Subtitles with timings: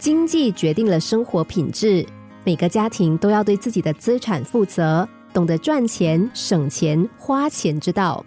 [0.00, 2.04] 经济决定了生活品质，
[2.42, 8.24] 每个家庭都要对自己的资产负责，懂得赚钱、省钱、花钱之道。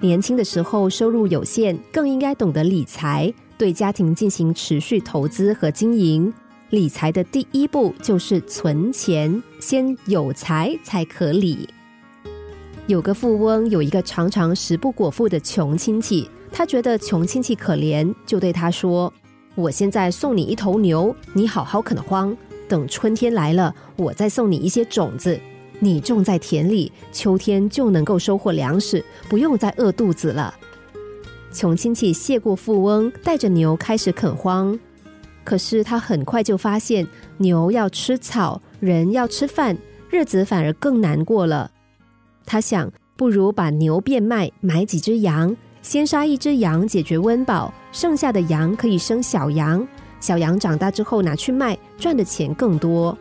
[0.00, 6.32] 年轻的时候收入有限，更应该懂得理财，对家庭进行持续投资和经营。
[6.70, 11.68] 理财的第一步就是存钱，先有财才可理。
[12.86, 19.12] 有个富翁有一个常常食不果腹的穷亲戚，他觉得穷亲戚可怜，就对他说
[19.60, 22.34] ：“我现在送你一头牛，你好好垦荒，
[22.66, 25.38] 等春天来了，我再送你一些种子。”
[25.82, 30.54] 你种在田里，秋天就能够收获粮食，不用再饿肚子了。
[31.54, 34.78] 穷亲戚谢过富翁，带着牛开始垦荒。
[35.42, 37.06] 可是他很快就发现，
[37.38, 39.74] 牛要吃草，人要吃饭，
[40.10, 41.70] 日子反而更难过了。
[42.44, 49.86] 他想，不如把牛变卖，买几只羊，先杀一只羊解决温饱，剩下的羊可以生小羊，
[50.20, 53.16] 小羊长大之后拿去卖，赚的钱更多。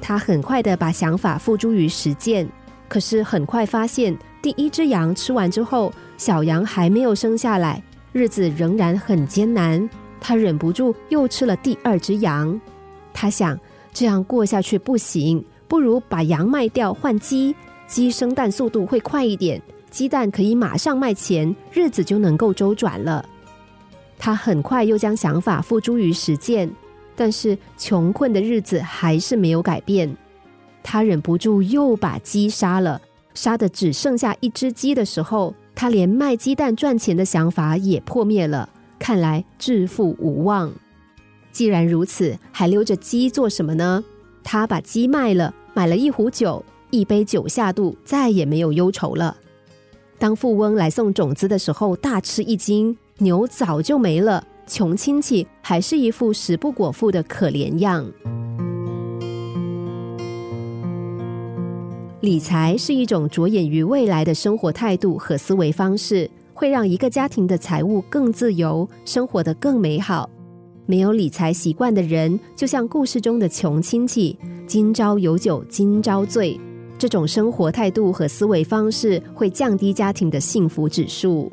[0.00, 2.48] 他很快的把想法付诸于实践，
[2.88, 7.82] 可是很快发现，第一只羊吃完之后，小羊还没有生下来，
[8.12, 9.88] 日子仍然很艰难。
[10.20, 12.58] 他忍不住又吃了第二只羊。
[13.12, 13.58] 他想，
[13.92, 17.54] 这样过下去不行，不如把羊卖掉换鸡，
[17.86, 19.60] 鸡生蛋速度会快一点，
[19.90, 23.24] 鸡蛋可以马上卖钱，日子就能够周转了。
[24.18, 26.70] 他很快又将想法付诸于实践。
[27.16, 30.16] 但是穷困的日子还是没有改变，
[30.82, 33.00] 他忍不住又把鸡杀了，
[33.34, 38.68] 杀的只剩下一只鸡的时候，他连卖鸡蛋赚钱的想法也破灭了。
[38.98, 40.72] 看来致富无望。
[41.52, 44.02] 既然如此，还留着鸡做什么呢？
[44.42, 49.36] 他把鸡卖了，买了一壶酒，一杯酒下肚，再也没有忧愁了。
[50.18, 54.44] 当富翁来送种子的时候，大吃一惊，牛早就没了。
[54.66, 58.10] 穷亲戚还是一副食不果腹的可怜样。
[62.20, 70.28] 理财是一种着眼于未来的生活态度和思维方式，会让一个家庭的财务更自由，生活的更美好。
[70.86, 76.58] 没有理财习惯的人，就像故事中的穷亲戚，今朝有酒今朝醉。
[76.96, 81.52] 这种生活态度和思维方式会降低家庭的幸福指数。